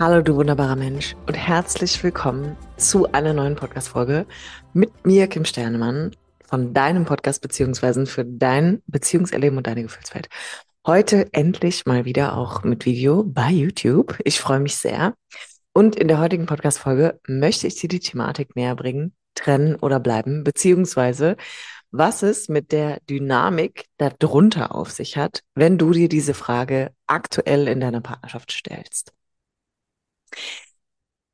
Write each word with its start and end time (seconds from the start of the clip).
Hallo, 0.00 0.22
du 0.22 0.36
wunderbarer 0.36 0.76
Mensch 0.76 1.16
und 1.26 1.34
herzlich 1.34 2.02
willkommen 2.04 2.56
zu 2.76 3.10
einer 3.10 3.32
neuen 3.32 3.56
Podcast-Folge 3.56 4.26
mit 4.72 5.04
mir, 5.04 5.26
Kim 5.26 5.44
Sternemann, 5.44 6.12
von 6.46 6.72
deinem 6.72 7.04
Podcast 7.04 7.42
beziehungsweise 7.42 8.06
für 8.06 8.24
dein 8.24 8.80
Beziehungserleben 8.86 9.58
und 9.58 9.66
deine 9.66 9.82
Gefühlswelt. 9.82 10.28
Heute 10.86 11.28
endlich 11.32 11.84
mal 11.84 12.04
wieder 12.04 12.36
auch 12.36 12.62
mit 12.62 12.86
Video 12.86 13.24
bei 13.24 13.50
YouTube. 13.50 14.16
Ich 14.24 14.40
freue 14.40 14.60
mich 14.60 14.76
sehr. 14.76 15.14
Und 15.72 15.96
in 15.96 16.08
der 16.08 16.20
heutigen 16.20 16.46
Podcast-Folge 16.46 17.20
möchte 17.26 17.66
ich 17.66 17.74
dir 17.74 17.88
die 17.88 18.00
Thematik 18.00 18.56
näher 18.56 18.76
bringen, 18.76 19.14
trennen 19.34 19.74
oder 19.74 20.00
bleiben, 20.00 20.44
beziehungsweise 20.44 21.36
was 21.90 22.22
es 22.22 22.48
mit 22.48 22.72
der 22.72 23.00
Dynamik 23.08 23.86
darunter 23.96 24.74
auf 24.74 24.90
sich 24.90 25.16
hat, 25.16 25.42
wenn 25.54 25.78
du 25.78 25.92
dir 25.92 26.08
diese 26.08 26.34
Frage 26.34 26.92
aktuell 27.06 27.68
in 27.68 27.80
deiner 27.80 28.00
Partnerschaft 28.00 28.52
stellst. 28.52 29.12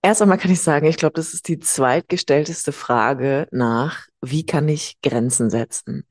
Erst 0.03 0.21
einmal 0.21 0.39
kann 0.39 0.51
ich 0.51 0.61
sagen, 0.61 0.87
ich 0.87 0.99
glaube, 0.99 1.15
das 1.15 1.33
ist 1.33 1.49
die 1.49 1.59
zweitgestellteste 1.59 2.73
Frage 2.73 3.49
nach, 3.51 4.07
wie 4.21 4.45
kann 4.45 4.69
ich 4.69 5.01
Grenzen 5.03 5.49
setzen? 5.49 6.07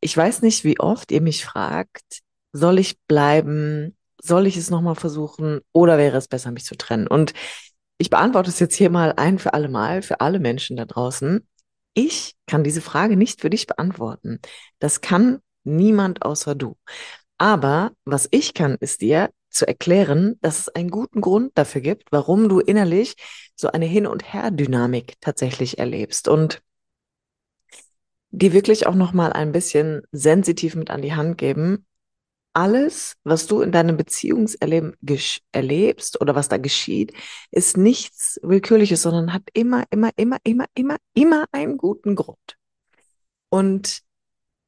Ich 0.00 0.14
weiß 0.16 0.42
nicht, 0.42 0.64
wie 0.64 0.78
oft 0.78 1.10
ihr 1.10 1.22
mich 1.22 1.44
fragt, 1.44 2.20
soll 2.52 2.78
ich 2.78 3.00
bleiben? 3.06 3.96
Soll 4.20 4.46
ich 4.46 4.56
es 4.56 4.70
nochmal 4.70 4.96
versuchen? 4.96 5.60
Oder 5.72 5.96
wäre 5.96 6.18
es 6.18 6.28
besser, 6.28 6.50
mich 6.52 6.64
zu 6.64 6.76
trennen? 6.76 7.06
Und 7.06 7.32
ich 7.98 8.10
beantworte 8.10 8.50
es 8.50 8.58
jetzt 8.58 8.74
hier 8.74 8.90
mal 8.90 9.14
ein 9.16 9.38
für 9.38 9.54
alle 9.54 9.68
Mal, 9.68 10.02
für 10.02 10.20
alle 10.20 10.38
Menschen 10.38 10.76
da 10.76 10.84
draußen. 10.84 11.46
Ich 11.94 12.34
kann 12.46 12.64
diese 12.64 12.80
Frage 12.80 13.16
nicht 13.16 13.40
für 13.40 13.50
dich 13.50 13.66
beantworten. 13.66 14.40
Das 14.78 15.00
kann 15.00 15.40
niemand 15.64 16.22
außer 16.22 16.54
du. 16.54 16.76
Aber 17.38 17.92
was 18.04 18.28
ich 18.30 18.54
kann, 18.54 18.76
ist 18.80 19.00
dir 19.00 19.30
zu 19.50 19.66
erklären, 19.66 20.38
dass 20.40 20.60
es 20.60 20.68
einen 20.70 20.90
guten 20.90 21.20
Grund 21.20 21.52
dafür 21.54 21.82
gibt, 21.82 22.10
warum 22.10 22.48
du 22.48 22.60
innerlich 22.60 23.16
so 23.54 23.68
eine 23.68 23.84
Hin- 23.84 24.06
und 24.06 24.32
Her-Dynamik 24.32 25.20
tatsächlich 25.20 25.78
erlebst 25.78 26.28
und 26.28 26.62
die 28.30 28.54
wirklich 28.54 28.86
auch 28.86 28.94
noch 28.94 29.12
mal 29.12 29.32
ein 29.32 29.52
bisschen 29.52 30.02
sensitiv 30.10 30.74
mit 30.74 30.90
an 30.90 31.02
die 31.02 31.14
Hand 31.14 31.36
geben. 31.36 31.86
Alles, 32.54 33.14
was 33.24 33.46
du 33.46 33.62
in 33.62 33.72
deinem 33.72 33.96
Beziehungserleben 33.96 34.94
erlebst 35.52 36.20
oder 36.20 36.34
was 36.34 36.48
da 36.48 36.58
geschieht, 36.58 37.14
ist 37.50 37.76
nichts 37.76 38.38
Willkürliches, 38.42 39.02
sondern 39.02 39.32
hat 39.32 39.42
immer, 39.54 39.84
immer, 39.90 40.10
immer, 40.16 40.36
immer, 40.44 40.66
immer, 40.74 40.96
immer 41.14 41.46
einen 41.52 41.78
guten 41.78 42.14
Grund. 42.14 42.58
Und 43.48 44.02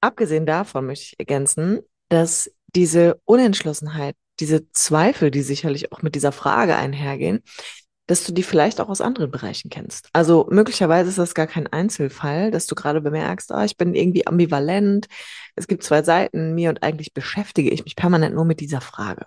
abgesehen 0.00 0.46
davon 0.46 0.86
möchte 0.86 1.04
ich 1.04 1.18
ergänzen, 1.18 1.80
dass 2.08 2.50
diese 2.74 3.20
Unentschlossenheit, 3.24 4.16
diese 4.40 4.70
Zweifel, 4.72 5.30
die 5.30 5.42
sicherlich 5.42 5.92
auch 5.92 6.02
mit 6.02 6.14
dieser 6.14 6.32
Frage 6.32 6.76
einhergehen, 6.76 7.42
dass 8.06 8.24
du 8.24 8.32
die 8.32 8.42
vielleicht 8.42 8.80
auch 8.80 8.88
aus 8.88 9.00
anderen 9.00 9.30
Bereichen 9.30 9.70
kennst. 9.70 10.08
Also 10.12 10.46
möglicherweise 10.50 11.08
ist 11.08 11.18
das 11.18 11.34
gar 11.34 11.46
kein 11.46 11.66
Einzelfall, 11.66 12.50
dass 12.50 12.66
du 12.66 12.74
gerade 12.74 13.00
bemerkst, 13.00 13.50
ah, 13.52 13.64
ich 13.64 13.76
bin 13.76 13.94
irgendwie 13.94 14.26
ambivalent, 14.26 15.06
es 15.56 15.66
gibt 15.66 15.82
zwei 15.82 16.02
Seiten 16.02 16.54
mir 16.54 16.68
und 16.68 16.82
eigentlich 16.82 17.14
beschäftige 17.14 17.70
ich 17.70 17.84
mich 17.84 17.96
permanent 17.96 18.34
nur 18.34 18.44
mit 18.44 18.60
dieser 18.60 18.80
Frage. 18.80 19.26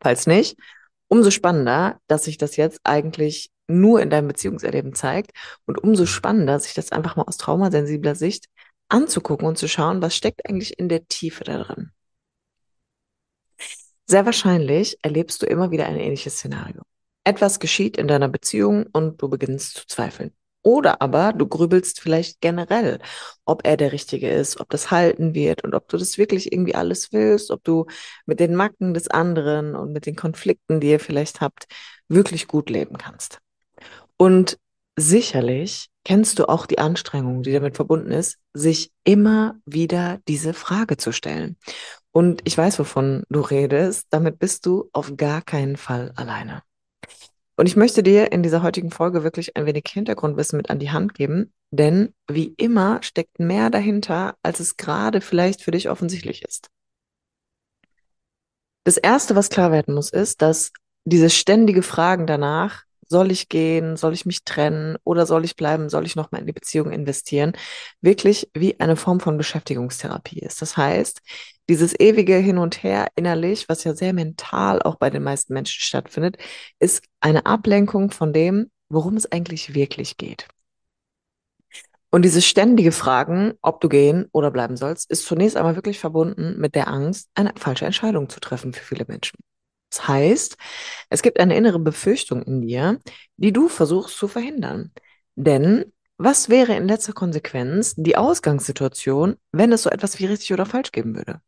Falls 0.00 0.26
nicht, 0.26 0.56
umso 1.08 1.30
spannender, 1.30 2.00
dass 2.06 2.24
sich 2.24 2.38
das 2.38 2.56
jetzt 2.56 2.80
eigentlich 2.84 3.50
nur 3.66 4.00
in 4.00 4.10
deinem 4.10 4.28
Beziehungserleben 4.28 4.94
zeigt 4.94 5.32
und 5.66 5.82
umso 5.82 6.06
spannender, 6.06 6.58
sich 6.60 6.74
das 6.74 6.92
einfach 6.92 7.16
mal 7.16 7.24
aus 7.24 7.36
traumasensibler 7.38 8.14
Sicht 8.14 8.46
anzugucken 8.88 9.46
und 9.46 9.58
zu 9.58 9.68
schauen, 9.68 10.02
was 10.02 10.16
steckt 10.16 10.46
eigentlich 10.48 10.78
in 10.78 10.88
der 10.88 11.06
Tiefe 11.08 11.44
da 11.44 11.58
drin. 11.58 11.90
Sehr 14.06 14.26
wahrscheinlich 14.26 14.98
erlebst 15.02 15.40
du 15.42 15.46
immer 15.46 15.70
wieder 15.70 15.86
ein 15.86 15.96
ähnliches 15.96 16.34
Szenario. 16.34 16.82
Etwas 17.24 17.58
geschieht 17.58 17.96
in 17.96 18.08
deiner 18.08 18.28
Beziehung 18.28 18.86
und 18.92 19.20
du 19.20 19.28
beginnst 19.28 19.76
zu 19.76 19.86
zweifeln. 19.86 20.32
Oder 20.62 21.02
aber 21.02 21.34
du 21.34 21.46
grübelst 21.46 22.00
vielleicht 22.00 22.40
generell, 22.40 22.98
ob 23.44 23.66
er 23.66 23.76
der 23.76 23.92
Richtige 23.92 24.30
ist, 24.30 24.60
ob 24.60 24.70
das 24.70 24.90
halten 24.90 25.34
wird 25.34 25.62
und 25.62 25.74
ob 25.74 25.88
du 25.88 25.98
das 25.98 26.16
wirklich 26.16 26.52
irgendwie 26.52 26.74
alles 26.74 27.12
willst, 27.12 27.50
ob 27.50 27.62
du 27.64 27.84
mit 28.24 28.40
den 28.40 28.54
Macken 28.54 28.94
des 28.94 29.08
anderen 29.08 29.76
und 29.76 29.92
mit 29.92 30.06
den 30.06 30.16
Konflikten, 30.16 30.80
die 30.80 30.90
ihr 30.90 31.00
vielleicht 31.00 31.42
habt, 31.42 31.66
wirklich 32.08 32.48
gut 32.48 32.70
leben 32.70 32.96
kannst. 32.96 33.40
Und 34.16 34.58
sicherlich 34.96 35.88
kennst 36.02 36.38
du 36.38 36.48
auch 36.48 36.64
die 36.64 36.78
Anstrengung, 36.78 37.42
die 37.42 37.52
damit 37.52 37.76
verbunden 37.76 38.10
ist, 38.10 38.38
sich 38.54 38.90
immer 39.04 39.56
wieder 39.66 40.20
diese 40.28 40.54
Frage 40.54 40.96
zu 40.96 41.12
stellen. 41.12 41.56
Und 42.10 42.40
ich 42.44 42.56
weiß, 42.56 42.78
wovon 42.78 43.24
du 43.28 43.40
redest. 43.40 44.06
Damit 44.10 44.38
bist 44.38 44.64
du 44.64 44.88
auf 44.92 45.16
gar 45.16 45.42
keinen 45.42 45.76
Fall 45.76 46.12
alleine. 46.16 46.62
Und 47.56 47.66
ich 47.66 47.76
möchte 47.76 48.02
dir 48.02 48.32
in 48.32 48.42
dieser 48.42 48.62
heutigen 48.62 48.90
Folge 48.90 49.22
wirklich 49.22 49.56
ein 49.56 49.66
wenig 49.66 49.84
Hintergrundwissen 49.88 50.56
mit 50.56 50.70
an 50.70 50.78
die 50.78 50.90
Hand 50.90 51.14
geben, 51.14 51.52
denn 51.70 52.14
wie 52.28 52.54
immer 52.56 53.02
steckt 53.02 53.38
mehr 53.38 53.70
dahinter, 53.70 54.36
als 54.42 54.60
es 54.60 54.76
gerade 54.76 55.20
vielleicht 55.20 55.62
für 55.62 55.70
dich 55.70 55.88
offensichtlich 55.88 56.42
ist. 56.42 56.68
Das 58.84 58.96
Erste, 58.96 59.34
was 59.34 59.50
klar 59.50 59.72
werden 59.72 59.94
muss, 59.94 60.10
ist, 60.10 60.42
dass 60.42 60.72
diese 61.04 61.30
ständige 61.30 61.82
Fragen 61.82 62.26
danach, 62.26 62.83
soll 63.08 63.30
ich 63.30 63.48
gehen, 63.48 63.96
soll 63.96 64.12
ich 64.12 64.26
mich 64.26 64.44
trennen 64.44 64.96
oder 65.04 65.26
soll 65.26 65.44
ich 65.44 65.56
bleiben, 65.56 65.88
soll 65.88 66.06
ich 66.06 66.16
nochmal 66.16 66.40
in 66.40 66.46
die 66.46 66.52
Beziehung 66.52 66.90
investieren, 66.90 67.52
wirklich 68.00 68.50
wie 68.54 68.78
eine 68.80 68.96
Form 68.96 69.20
von 69.20 69.36
Beschäftigungstherapie 69.38 70.40
ist. 70.40 70.62
Das 70.62 70.76
heißt, 70.76 71.20
dieses 71.68 71.98
ewige 71.98 72.36
Hin 72.36 72.58
und 72.58 72.82
Her 72.82 73.08
innerlich, 73.16 73.68
was 73.68 73.84
ja 73.84 73.94
sehr 73.94 74.12
mental 74.12 74.82
auch 74.82 74.96
bei 74.96 75.10
den 75.10 75.22
meisten 75.22 75.54
Menschen 75.54 75.80
stattfindet, 75.80 76.36
ist 76.78 77.02
eine 77.20 77.46
Ablenkung 77.46 78.10
von 78.10 78.32
dem, 78.32 78.70
worum 78.88 79.16
es 79.16 79.30
eigentlich 79.30 79.74
wirklich 79.74 80.16
geht. 80.16 80.46
Und 82.10 82.22
dieses 82.22 82.46
ständige 82.46 82.92
Fragen, 82.92 83.54
ob 83.60 83.80
du 83.80 83.88
gehen 83.88 84.28
oder 84.30 84.50
bleiben 84.52 84.76
sollst, 84.76 85.10
ist 85.10 85.26
zunächst 85.26 85.56
einmal 85.56 85.74
wirklich 85.74 85.98
verbunden 85.98 86.54
mit 86.58 86.76
der 86.76 86.86
Angst, 86.88 87.28
eine 87.34 87.52
falsche 87.58 87.86
Entscheidung 87.86 88.28
zu 88.28 88.38
treffen 88.38 88.72
für 88.72 88.84
viele 88.84 89.04
Menschen. 89.08 89.36
Das 89.94 90.08
heißt, 90.08 90.56
es 91.08 91.22
gibt 91.22 91.38
eine 91.38 91.56
innere 91.56 91.78
Befürchtung 91.78 92.42
in 92.42 92.62
dir, 92.62 92.98
die 93.36 93.52
du 93.52 93.68
versuchst 93.68 94.18
zu 94.18 94.26
verhindern. 94.26 94.90
Denn 95.36 95.92
was 96.18 96.48
wäre 96.48 96.74
in 96.74 96.88
letzter 96.88 97.12
Konsequenz 97.12 97.94
die 97.96 98.16
Ausgangssituation, 98.16 99.36
wenn 99.52 99.72
es 99.72 99.84
so 99.84 99.90
etwas 99.90 100.18
wie 100.18 100.26
richtig 100.26 100.52
oder 100.52 100.66
falsch 100.66 100.90
geben 100.90 101.14
würde? 101.14 101.40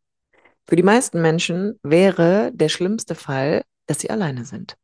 Für 0.69 0.77
die 0.77 0.85
meisten 0.85 1.21
Menschen 1.21 1.81
wäre 1.83 2.53
der 2.55 2.69
schlimmste 2.69 3.17
Fall, 3.17 3.63
dass 3.87 4.01
sie 4.01 4.11
alleine 4.11 4.45
sind. 4.45 4.77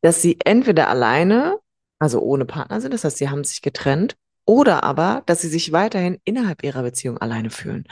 Dass 0.00 0.22
sie 0.22 0.38
entweder 0.44 0.88
alleine, 0.88 1.58
also 1.98 2.20
ohne 2.20 2.44
Partner 2.44 2.80
sind, 2.80 2.94
das 2.94 3.02
heißt, 3.02 3.18
sie 3.18 3.28
haben 3.28 3.42
sich 3.42 3.60
getrennt, 3.60 4.14
oder 4.46 4.84
aber, 4.84 5.22
dass 5.26 5.40
sie 5.40 5.48
sich 5.48 5.72
weiterhin 5.72 6.18
innerhalb 6.24 6.62
ihrer 6.62 6.82
Beziehung 6.82 7.18
alleine 7.18 7.50
fühlen. 7.50 7.84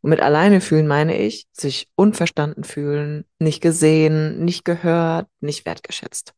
Und 0.00 0.10
mit 0.10 0.20
alleine 0.20 0.60
fühlen 0.60 0.86
meine 0.86 1.18
ich, 1.18 1.46
sich 1.52 1.88
unverstanden 1.96 2.64
fühlen, 2.64 3.24
nicht 3.38 3.60
gesehen, 3.60 4.44
nicht 4.44 4.64
gehört, 4.64 5.28
nicht 5.40 5.66
wertgeschätzt. 5.66 6.34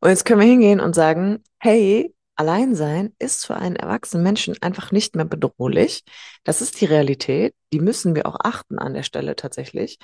Und 0.00 0.10
jetzt 0.10 0.24
können 0.24 0.40
wir 0.40 0.48
hingehen 0.48 0.80
und 0.80 0.94
sagen, 0.94 1.42
hey, 1.58 2.14
Alleinsein 2.34 3.14
ist 3.18 3.46
für 3.46 3.56
einen 3.56 3.76
erwachsenen 3.76 4.24
Menschen 4.24 4.56
einfach 4.60 4.90
nicht 4.90 5.14
mehr 5.14 5.24
bedrohlich. 5.24 6.02
Das 6.44 6.60
ist 6.60 6.80
die 6.80 6.86
Realität. 6.86 7.54
Die 7.72 7.80
müssen 7.80 8.14
wir 8.14 8.26
auch 8.26 8.36
achten 8.42 8.78
an 8.78 8.94
der 8.94 9.02
Stelle 9.04 9.36
tatsächlich. 9.36 9.98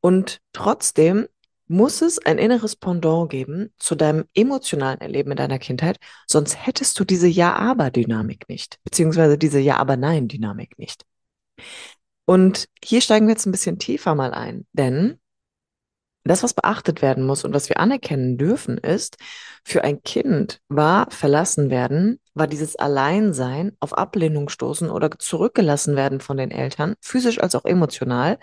Und 0.00 0.40
trotzdem 0.52 1.28
muss 1.68 2.02
es 2.02 2.18
ein 2.18 2.38
inneres 2.38 2.76
Pendant 2.76 3.30
geben 3.30 3.72
zu 3.78 3.94
deinem 3.94 4.24
emotionalen 4.34 5.00
Erleben 5.00 5.30
in 5.30 5.36
deiner 5.36 5.58
Kindheit, 5.58 5.98
sonst 6.26 6.66
hättest 6.66 6.98
du 6.98 7.04
diese 7.04 7.28
Ja-Aber-Dynamik 7.28 8.48
nicht, 8.48 8.78
beziehungsweise 8.84 9.38
diese 9.38 9.60
Ja-Aber-Nein-Dynamik 9.60 10.78
nicht. 10.78 11.04
Und 12.24 12.68
hier 12.84 13.00
steigen 13.00 13.26
wir 13.26 13.32
jetzt 13.32 13.46
ein 13.46 13.52
bisschen 13.52 13.78
tiefer 13.78 14.14
mal 14.14 14.32
ein, 14.32 14.66
denn 14.72 15.18
das, 16.24 16.42
was 16.42 16.52
beachtet 16.52 17.00
werden 17.00 17.24
muss 17.24 17.44
und 17.44 17.54
was 17.54 17.68
wir 17.68 17.80
anerkennen 17.80 18.36
dürfen, 18.36 18.76
ist, 18.78 19.16
für 19.64 19.82
ein 19.82 20.02
Kind 20.02 20.60
war 20.68 21.10
verlassen 21.10 21.70
werden, 21.70 22.20
war 22.34 22.46
dieses 22.46 22.76
Alleinsein, 22.76 23.76
auf 23.80 23.96
Ablehnung 23.96 24.48
stoßen 24.48 24.90
oder 24.90 25.10
zurückgelassen 25.18 25.96
werden 25.96 26.20
von 26.20 26.36
den 26.36 26.50
Eltern, 26.50 26.94
physisch 27.00 27.40
als 27.40 27.54
auch 27.54 27.64
emotional, 27.64 28.38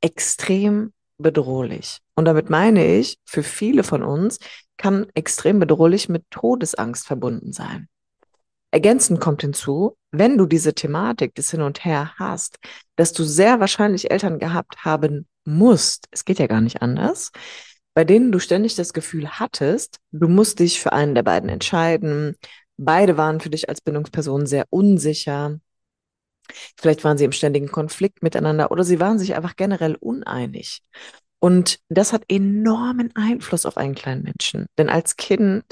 extrem 0.00 0.92
bedrohlich. 1.20 1.98
Und 2.14 2.24
damit 2.24 2.50
meine 2.50 2.98
ich, 2.98 3.18
für 3.24 3.42
viele 3.42 3.84
von 3.84 4.02
uns 4.02 4.38
kann 4.76 5.06
extrem 5.14 5.58
bedrohlich 5.60 6.08
mit 6.08 6.24
Todesangst 6.30 7.06
verbunden 7.06 7.52
sein. 7.52 7.88
Ergänzend 8.72 9.20
kommt 9.20 9.42
hinzu, 9.42 9.96
wenn 10.12 10.38
du 10.38 10.46
diese 10.46 10.74
Thematik 10.74 11.34
des 11.34 11.50
Hin 11.50 11.62
und 11.62 11.84
Her 11.84 12.12
hast, 12.18 12.58
dass 12.96 13.12
du 13.12 13.24
sehr 13.24 13.60
wahrscheinlich 13.60 14.10
Eltern 14.10 14.38
gehabt 14.38 14.84
haben 14.84 15.26
musst, 15.44 16.06
es 16.12 16.24
geht 16.24 16.38
ja 16.38 16.46
gar 16.46 16.60
nicht 16.60 16.80
anders, 16.80 17.32
bei 17.94 18.04
denen 18.04 18.30
du 18.30 18.38
ständig 18.38 18.76
das 18.76 18.92
Gefühl 18.92 19.28
hattest, 19.28 19.98
du 20.12 20.28
musst 20.28 20.60
dich 20.60 20.80
für 20.80 20.92
einen 20.92 21.14
der 21.14 21.24
beiden 21.24 21.50
entscheiden. 21.50 22.36
Beide 22.76 23.16
waren 23.16 23.40
für 23.40 23.50
dich 23.50 23.68
als 23.68 23.80
Bindungsperson 23.80 24.46
sehr 24.46 24.64
unsicher. 24.70 25.58
Vielleicht 26.78 27.04
waren 27.04 27.18
sie 27.18 27.24
im 27.24 27.32
ständigen 27.32 27.70
Konflikt 27.70 28.22
miteinander 28.22 28.70
oder 28.70 28.84
sie 28.84 29.00
waren 29.00 29.18
sich 29.18 29.34
einfach 29.34 29.56
generell 29.56 29.96
uneinig. 29.96 30.82
Und 31.38 31.80
das 31.88 32.12
hat 32.12 32.24
enormen 32.28 33.10
Einfluss 33.14 33.66
auf 33.66 33.76
einen 33.76 33.94
kleinen 33.94 34.22
Menschen. 34.22 34.66
Denn 34.78 34.90
als 34.90 35.16
Kind 35.16 35.64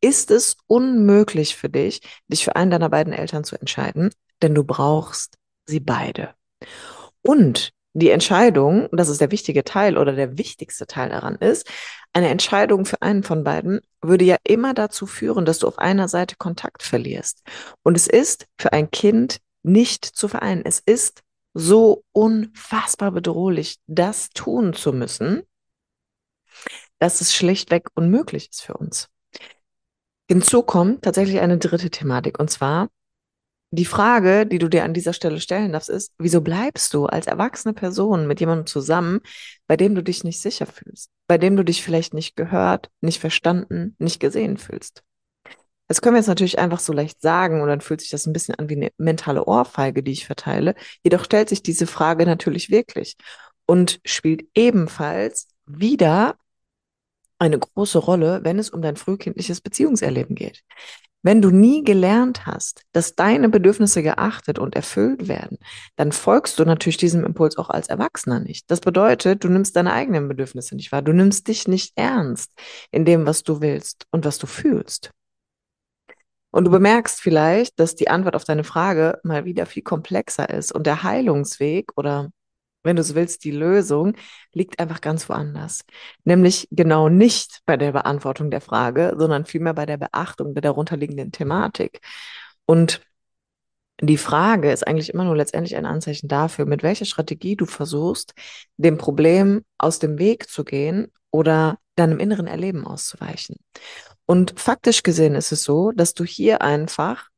ist 0.00 0.30
es 0.30 0.56
unmöglich 0.66 1.56
für 1.56 1.70
dich, 1.70 2.00
dich 2.28 2.44
für 2.44 2.54
einen 2.54 2.70
deiner 2.70 2.90
beiden 2.90 3.12
Eltern 3.12 3.44
zu 3.44 3.58
entscheiden, 3.58 4.10
denn 4.42 4.54
du 4.54 4.62
brauchst 4.62 5.36
sie 5.64 5.80
beide. 5.80 6.34
Und 7.22 7.72
die 7.94 8.10
Entscheidung, 8.10 8.88
das 8.92 9.08
ist 9.08 9.22
der 9.22 9.30
wichtige 9.30 9.64
Teil 9.64 9.96
oder 9.96 10.12
der 10.12 10.36
wichtigste 10.36 10.86
Teil 10.86 11.08
daran 11.08 11.36
ist, 11.36 11.66
eine 12.12 12.28
Entscheidung 12.28 12.84
für 12.84 13.00
einen 13.00 13.22
von 13.22 13.42
beiden 13.42 13.80
würde 14.02 14.24
ja 14.24 14.36
immer 14.44 14.74
dazu 14.74 15.06
führen, 15.06 15.46
dass 15.46 15.58
du 15.58 15.66
auf 15.66 15.78
einer 15.78 16.06
Seite 16.08 16.36
Kontakt 16.36 16.82
verlierst. 16.82 17.42
Und 17.82 17.96
es 17.96 18.06
ist 18.06 18.46
für 18.60 18.72
ein 18.74 18.90
Kind 18.90 19.38
nicht 19.66 20.04
zu 20.04 20.28
vereinen. 20.28 20.62
Es 20.64 20.80
ist 20.84 21.22
so 21.52 22.04
unfassbar 22.12 23.10
bedrohlich, 23.10 23.78
das 23.86 24.30
tun 24.30 24.72
zu 24.72 24.92
müssen, 24.92 25.42
dass 26.98 27.20
es 27.20 27.34
schlichtweg 27.34 27.88
unmöglich 27.94 28.50
ist 28.50 28.62
für 28.62 28.74
uns. 28.74 29.08
Hinzu 30.28 30.62
kommt 30.62 31.02
tatsächlich 31.02 31.40
eine 31.40 31.58
dritte 31.58 31.90
Thematik 31.90 32.38
und 32.38 32.50
zwar 32.50 32.88
die 33.70 33.84
Frage, 33.84 34.46
die 34.46 34.58
du 34.58 34.68
dir 34.68 34.84
an 34.84 34.94
dieser 34.94 35.12
Stelle 35.12 35.40
stellen 35.40 35.72
darfst, 35.72 35.90
ist, 35.90 36.12
wieso 36.18 36.40
bleibst 36.40 36.94
du 36.94 37.06
als 37.06 37.26
erwachsene 37.26 37.74
Person 37.74 38.26
mit 38.26 38.38
jemandem 38.38 38.66
zusammen, 38.66 39.20
bei 39.66 39.76
dem 39.76 39.94
du 39.94 40.02
dich 40.02 40.22
nicht 40.22 40.40
sicher 40.40 40.66
fühlst, 40.66 41.10
bei 41.26 41.36
dem 41.36 41.56
du 41.56 41.64
dich 41.64 41.82
vielleicht 41.82 42.14
nicht 42.14 42.36
gehört, 42.36 42.90
nicht 43.00 43.20
verstanden, 43.20 43.96
nicht 43.98 44.20
gesehen 44.20 44.56
fühlst? 44.56 45.02
Das 45.88 46.00
können 46.00 46.14
wir 46.14 46.18
jetzt 46.20 46.28
natürlich 46.28 46.58
einfach 46.58 46.80
so 46.80 46.92
leicht 46.92 47.20
sagen 47.20 47.60
und 47.62 47.68
dann 47.68 47.80
fühlt 47.80 48.00
sich 48.00 48.10
das 48.10 48.26
ein 48.26 48.32
bisschen 48.32 48.56
an 48.56 48.68
wie 48.68 48.76
eine 48.76 48.90
mentale 48.98 49.44
Ohrfeige, 49.44 50.02
die 50.02 50.12
ich 50.12 50.26
verteile. 50.26 50.74
Jedoch 51.04 51.24
stellt 51.24 51.48
sich 51.48 51.62
diese 51.62 51.86
Frage 51.86 52.26
natürlich 52.26 52.70
wirklich 52.70 53.16
und 53.66 54.00
spielt 54.04 54.46
ebenfalls 54.54 55.48
wieder 55.66 56.36
eine 57.38 57.58
große 57.58 57.98
Rolle, 57.98 58.40
wenn 58.44 58.58
es 58.58 58.70
um 58.70 58.82
dein 58.82 58.96
frühkindliches 58.96 59.60
Beziehungserleben 59.60 60.34
geht. 60.34 60.62
Wenn 61.22 61.42
du 61.42 61.50
nie 61.50 61.82
gelernt 61.82 62.46
hast, 62.46 62.82
dass 62.92 63.16
deine 63.16 63.48
Bedürfnisse 63.48 64.02
geachtet 64.02 64.60
und 64.60 64.76
erfüllt 64.76 65.26
werden, 65.26 65.58
dann 65.96 66.12
folgst 66.12 66.58
du 66.58 66.64
natürlich 66.64 66.98
diesem 66.98 67.24
Impuls 67.24 67.56
auch 67.58 67.68
als 67.68 67.88
Erwachsener 67.88 68.38
nicht. 68.38 68.70
Das 68.70 68.80
bedeutet, 68.80 69.42
du 69.42 69.48
nimmst 69.48 69.74
deine 69.74 69.92
eigenen 69.92 70.28
Bedürfnisse 70.28 70.76
nicht 70.76 70.92
wahr. 70.92 71.02
Du 71.02 71.12
nimmst 71.12 71.48
dich 71.48 71.66
nicht 71.66 71.94
ernst 71.96 72.52
in 72.92 73.04
dem, 73.04 73.26
was 73.26 73.42
du 73.42 73.60
willst 73.60 74.06
und 74.12 74.24
was 74.24 74.38
du 74.38 74.46
fühlst. 74.46 75.10
Und 76.50 76.64
du 76.64 76.70
bemerkst 76.70 77.20
vielleicht, 77.20 77.78
dass 77.78 77.94
die 77.94 78.08
Antwort 78.08 78.36
auf 78.36 78.44
deine 78.44 78.64
Frage 78.64 79.20
mal 79.24 79.44
wieder 79.44 79.66
viel 79.66 79.82
komplexer 79.82 80.48
ist 80.48 80.72
und 80.72 80.86
der 80.86 81.02
Heilungsweg 81.02 81.92
oder 81.96 82.30
wenn 82.86 82.96
du 82.96 83.02
es 83.02 83.14
willst, 83.14 83.44
die 83.44 83.50
Lösung 83.50 84.14
liegt 84.52 84.78
einfach 84.78 85.00
ganz 85.00 85.28
woanders. 85.28 85.84
Nämlich 86.24 86.68
genau 86.70 87.08
nicht 87.08 87.60
bei 87.66 87.76
der 87.76 87.92
Beantwortung 87.92 88.50
der 88.50 88.60
Frage, 88.60 89.14
sondern 89.18 89.44
vielmehr 89.44 89.74
bei 89.74 89.86
der 89.86 89.96
Beachtung 89.96 90.54
der 90.54 90.62
darunterliegenden 90.62 91.32
Thematik. 91.32 92.00
Und 92.64 93.02
die 94.00 94.18
Frage 94.18 94.70
ist 94.70 94.86
eigentlich 94.86 95.12
immer 95.12 95.24
nur 95.24 95.36
letztendlich 95.36 95.76
ein 95.76 95.86
Anzeichen 95.86 96.28
dafür, 96.28 96.66
mit 96.66 96.82
welcher 96.82 97.06
Strategie 97.06 97.56
du 97.56 97.66
versuchst, 97.66 98.34
dem 98.76 98.98
Problem 98.98 99.64
aus 99.78 99.98
dem 99.98 100.18
Weg 100.18 100.48
zu 100.48 100.64
gehen 100.64 101.10
oder 101.30 101.78
deinem 101.96 102.18
inneren 102.18 102.46
Erleben 102.46 102.86
auszuweichen. 102.86 103.56
Und 104.26 104.58
faktisch 104.58 105.02
gesehen 105.02 105.34
ist 105.34 105.52
es 105.52 105.62
so, 105.62 105.92
dass 105.92 106.14
du 106.14 106.24
hier 106.24 106.62
einfach 106.62 107.28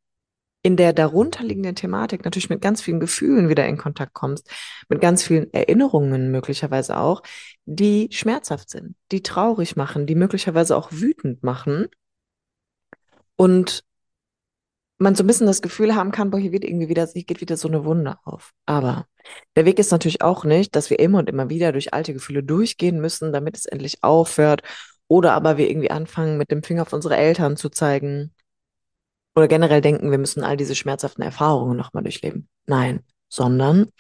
in 0.62 0.76
der 0.76 0.92
darunterliegenden 0.92 1.76
Thematik 1.76 2.24
natürlich 2.24 2.50
mit 2.50 2.60
ganz 2.60 2.82
vielen 2.82 2.98
Gefühlen 2.98 3.48
wieder 3.48 3.66
in 3.66 3.76
Kontakt 3.76 4.12
kommst, 4.12 4.50
mit 4.88 5.00
ganz 5.00 5.22
vielen 5.22 5.52
Erinnerungen 5.52 6.30
möglicherweise 6.30 6.98
auch, 6.98 7.22
die 7.64 8.08
schmerzhaft 8.10 8.70
sind, 8.70 8.96
die 9.12 9.22
traurig 9.22 9.76
machen, 9.76 10.06
die 10.06 10.14
möglicherweise 10.14 10.76
auch 10.76 10.90
wütend 10.90 11.42
machen. 11.44 11.86
Und 13.36 13.84
man 14.98 15.14
so 15.14 15.22
ein 15.22 15.28
bisschen 15.28 15.46
das 15.46 15.62
Gefühl 15.62 15.94
haben 15.94 16.10
kann, 16.10 16.30
boah, 16.30 16.40
hier 16.40 16.50
wird 16.50 16.64
irgendwie 16.64 16.88
wieder, 16.88 17.06
hier 17.06 17.22
geht 17.22 17.40
wieder 17.40 17.56
so 17.56 17.68
eine 17.68 17.84
Wunde 17.84 18.16
auf. 18.24 18.52
Aber 18.66 19.06
der 19.54 19.64
Weg 19.64 19.78
ist 19.78 19.92
natürlich 19.92 20.22
auch 20.22 20.44
nicht, 20.44 20.74
dass 20.74 20.90
wir 20.90 20.98
immer 20.98 21.20
und 21.20 21.28
immer 21.28 21.48
wieder 21.48 21.70
durch 21.70 21.94
alte 21.94 22.12
Gefühle 22.12 22.42
durchgehen 22.42 23.00
müssen, 23.00 23.32
damit 23.32 23.56
es 23.56 23.66
endlich 23.66 24.02
aufhört 24.02 24.62
oder 25.08 25.32
aber 25.32 25.56
wir 25.56 25.68
irgendwie 25.68 25.90
anfangen, 25.90 26.38
mit 26.38 26.50
dem 26.50 26.62
Finger 26.62 26.82
auf 26.82 26.92
unsere 26.92 27.16
Eltern 27.16 27.56
zu 27.56 27.70
zeigen 27.70 28.32
oder 29.34 29.48
generell 29.48 29.80
denken, 29.80 30.10
wir 30.10 30.18
müssen 30.18 30.42
all 30.44 30.56
diese 30.56 30.74
schmerzhaften 30.74 31.22
Erfahrungen 31.22 31.76
nochmal 31.76 32.02
durchleben. 32.02 32.48
Nein, 32.66 33.04
sondern 33.28 33.90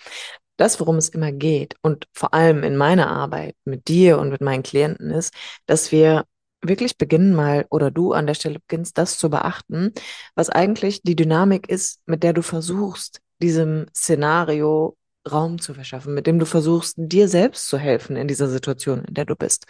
das, 0.56 0.80
worum 0.80 0.96
es 0.96 1.08
immer 1.08 1.32
geht 1.32 1.76
und 1.82 2.06
vor 2.12 2.34
allem 2.34 2.64
in 2.64 2.76
meiner 2.76 3.08
Arbeit 3.08 3.54
mit 3.64 3.88
dir 3.88 4.18
und 4.18 4.30
mit 4.30 4.40
meinen 4.40 4.62
Klienten 4.62 5.10
ist, 5.10 5.32
dass 5.66 5.92
wir 5.92 6.24
wirklich 6.60 6.98
beginnen 6.98 7.34
mal 7.34 7.66
oder 7.70 7.90
du 7.90 8.12
an 8.12 8.26
der 8.26 8.34
Stelle 8.34 8.58
beginnst, 8.58 8.98
das 8.98 9.18
zu 9.18 9.30
beachten, 9.30 9.92
was 10.34 10.50
eigentlich 10.50 11.02
die 11.02 11.14
Dynamik 11.14 11.68
ist, 11.68 12.00
mit 12.06 12.24
der 12.24 12.32
du 12.32 12.42
versuchst, 12.42 13.20
diesem 13.40 13.86
Szenario 13.94 14.96
Raum 15.30 15.60
zu 15.60 15.74
verschaffen, 15.74 16.14
mit 16.14 16.26
dem 16.26 16.38
du 16.38 16.46
versuchst, 16.46 16.94
dir 16.96 17.28
selbst 17.28 17.68
zu 17.68 17.78
helfen 17.78 18.16
in 18.16 18.26
dieser 18.28 18.48
Situation, 18.48 19.04
in 19.04 19.14
der 19.14 19.26
du 19.26 19.36
bist. 19.36 19.66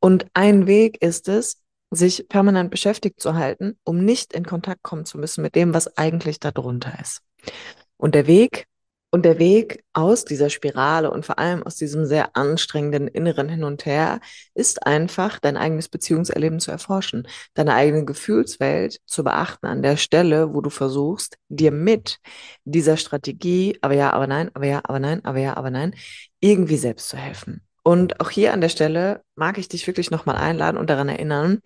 Und 0.00 0.26
ein 0.34 0.66
Weg 0.66 1.02
ist 1.02 1.28
es, 1.28 1.62
sich 1.90 2.28
permanent 2.28 2.70
beschäftigt 2.70 3.20
zu 3.20 3.34
halten, 3.34 3.78
um 3.84 4.04
nicht 4.04 4.32
in 4.32 4.44
Kontakt 4.44 4.82
kommen 4.82 5.06
zu 5.06 5.18
müssen 5.18 5.42
mit 5.42 5.54
dem, 5.54 5.74
was 5.74 5.96
eigentlich 5.96 6.38
darunter 6.38 6.98
ist. 7.00 7.22
Und 7.96 8.14
der 8.14 8.26
Weg 8.26 8.66
und 9.10 9.24
der 9.24 9.38
Weg 9.38 9.82
aus 9.94 10.24
dieser 10.26 10.50
Spirale 10.50 11.10
und 11.10 11.24
vor 11.24 11.38
allem 11.38 11.62
aus 11.62 11.76
diesem 11.76 12.04
sehr 12.04 12.36
anstrengenden 12.36 13.08
inneren 13.08 13.48
Hin 13.48 13.64
und 13.64 13.86
Her 13.86 14.20
ist 14.54 14.86
einfach, 14.86 15.38
dein 15.38 15.56
eigenes 15.56 15.88
Beziehungserleben 15.88 16.60
zu 16.60 16.70
erforschen, 16.70 17.26
deine 17.54 17.74
eigene 17.74 18.04
Gefühlswelt 18.04 19.00
zu 19.06 19.24
beachten 19.24 19.66
an 19.66 19.82
der 19.82 19.96
Stelle, 19.96 20.52
wo 20.52 20.60
du 20.60 20.68
versuchst, 20.70 21.38
dir 21.48 21.72
mit 21.72 22.18
dieser 22.64 22.98
Strategie, 22.98 23.78
aber 23.80 23.94
ja, 23.94 24.12
aber 24.12 24.26
nein, 24.26 24.50
aber 24.52 24.66
ja, 24.66 24.80
aber 24.84 24.98
nein, 25.00 25.24
aber 25.24 25.38
ja, 25.38 25.56
aber 25.56 25.70
nein, 25.70 25.94
irgendwie 26.40 26.76
selbst 26.76 27.08
zu 27.08 27.16
helfen. 27.16 27.62
Und 27.88 28.20
auch 28.20 28.28
hier 28.28 28.52
an 28.52 28.60
der 28.60 28.68
Stelle 28.68 29.22
mag 29.34 29.56
ich 29.56 29.66
dich 29.66 29.86
wirklich 29.86 30.10
nochmal 30.10 30.36
einladen 30.36 30.76
und 30.76 30.90
daran 30.90 31.08
erinnern, 31.08 31.62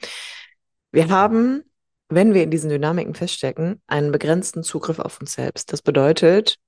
wir 0.92 1.08
haben, 1.08 1.64
wenn 2.10 2.32
wir 2.32 2.44
in 2.44 2.50
diesen 2.52 2.70
Dynamiken 2.70 3.16
feststecken, 3.16 3.82
einen 3.88 4.12
begrenzten 4.12 4.62
Zugriff 4.62 5.00
auf 5.00 5.20
uns 5.20 5.32
selbst. 5.32 5.72
Das 5.72 5.82
bedeutet, 5.82 6.58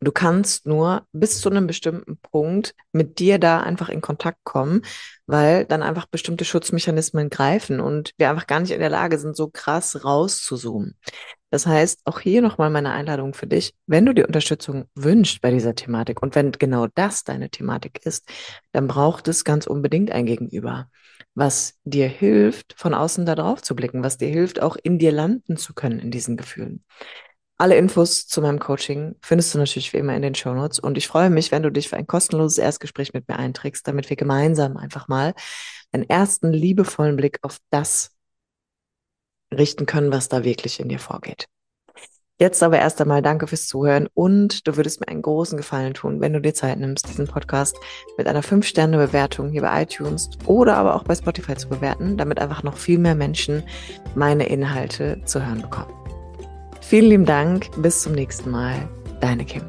du 0.00 0.12
kannst 0.12 0.66
nur 0.66 1.06
bis 1.12 1.40
zu 1.40 1.50
einem 1.50 1.66
bestimmten 1.66 2.18
Punkt 2.18 2.74
mit 2.92 3.18
dir 3.18 3.38
da 3.38 3.60
einfach 3.60 3.88
in 3.88 4.00
Kontakt 4.00 4.38
kommen, 4.44 4.82
weil 5.26 5.64
dann 5.64 5.82
einfach 5.82 6.06
bestimmte 6.06 6.44
Schutzmechanismen 6.44 7.30
greifen 7.30 7.80
und 7.80 8.12
wir 8.18 8.30
einfach 8.30 8.46
gar 8.46 8.60
nicht 8.60 8.72
in 8.72 8.80
der 8.80 8.90
Lage 8.90 9.18
sind, 9.18 9.36
so 9.36 9.48
krass 9.48 10.04
rauszuzoomen. 10.04 10.96
Das 11.50 11.66
heißt, 11.66 12.00
auch 12.04 12.20
hier 12.20 12.42
nochmal 12.42 12.70
meine 12.70 12.92
Einladung 12.92 13.34
für 13.34 13.46
dich, 13.46 13.74
wenn 13.86 14.06
du 14.06 14.14
die 14.14 14.24
Unterstützung 14.24 14.86
wünschst 14.94 15.40
bei 15.40 15.50
dieser 15.50 15.74
Thematik 15.74 16.22
und 16.22 16.34
wenn 16.34 16.52
genau 16.52 16.86
das 16.94 17.24
deine 17.24 17.50
Thematik 17.50 18.04
ist, 18.04 18.26
dann 18.72 18.86
braucht 18.88 19.28
es 19.28 19.44
ganz 19.44 19.66
unbedingt 19.66 20.10
ein 20.10 20.26
Gegenüber, 20.26 20.88
was 21.34 21.74
dir 21.84 22.08
hilft, 22.08 22.74
von 22.76 22.94
außen 22.94 23.26
da 23.26 23.34
drauf 23.34 23.62
zu 23.62 23.76
blicken, 23.76 24.02
was 24.02 24.18
dir 24.18 24.28
hilft, 24.28 24.62
auch 24.62 24.76
in 24.82 24.98
dir 24.98 25.12
landen 25.12 25.56
zu 25.56 25.74
können 25.74 25.98
in 25.98 26.10
diesen 26.10 26.36
Gefühlen. 26.36 26.84
Alle 27.62 27.76
Infos 27.76 28.26
zu 28.26 28.42
meinem 28.42 28.58
Coaching 28.58 29.14
findest 29.22 29.54
du 29.54 29.58
natürlich 29.58 29.92
wie 29.92 29.98
immer 29.98 30.16
in 30.16 30.22
den 30.22 30.34
Show 30.34 30.52
Notes 30.52 30.80
und 30.80 30.98
ich 30.98 31.06
freue 31.06 31.30
mich, 31.30 31.52
wenn 31.52 31.62
du 31.62 31.70
dich 31.70 31.88
für 31.88 31.96
ein 31.96 32.08
kostenloses 32.08 32.58
Erstgespräch 32.58 33.12
mit 33.12 33.28
mir 33.28 33.38
einträgst, 33.38 33.86
damit 33.86 34.10
wir 34.10 34.16
gemeinsam 34.16 34.76
einfach 34.76 35.06
mal 35.06 35.32
einen 35.92 36.10
ersten 36.10 36.52
liebevollen 36.52 37.14
Blick 37.14 37.38
auf 37.42 37.58
das 37.70 38.10
richten 39.54 39.86
können, 39.86 40.10
was 40.10 40.28
da 40.28 40.42
wirklich 40.42 40.80
in 40.80 40.88
dir 40.88 40.98
vorgeht. 40.98 41.46
Jetzt 42.40 42.64
aber 42.64 42.80
erst 42.80 43.00
einmal 43.00 43.22
danke 43.22 43.46
fürs 43.46 43.68
Zuhören 43.68 44.08
und 44.12 44.66
du 44.66 44.76
würdest 44.76 44.98
mir 44.98 45.06
einen 45.06 45.22
großen 45.22 45.56
Gefallen 45.56 45.94
tun, 45.94 46.20
wenn 46.20 46.32
du 46.32 46.40
dir 46.40 46.54
Zeit 46.54 46.80
nimmst, 46.80 47.08
diesen 47.10 47.28
Podcast 47.28 47.76
mit 48.18 48.26
einer 48.26 48.42
5-Sterne-Bewertung 48.42 49.50
hier 49.50 49.62
bei 49.62 49.84
iTunes 49.84 50.30
oder 50.46 50.76
aber 50.78 50.96
auch 50.96 51.04
bei 51.04 51.14
Spotify 51.14 51.54
zu 51.54 51.68
bewerten, 51.68 52.16
damit 52.16 52.40
einfach 52.40 52.64
noch 52.64 52.76
viel 52.76 52.98
mehr 52.98 53.14
Menschen 53.14 53.62
meine 54.16 54.48
Inhalte 54.48 55.22
zu 55.26 55.46
hören 55.46 55.62
bekommen. 55.62 56.01
Vielen 56.92 57.08
lieben 57.08 57.24
Dank, 57.24 57.70
bis 57.80 58.02
zum 58.02 58.12
nächsten 58.12 58.50
Mal. 58.50 58.86
Deine 59.18 59.46
Kim. 59.46 59.62